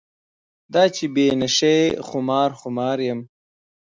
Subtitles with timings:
[0.73, 3.19] دا چې بې نشې خمار خمار یم.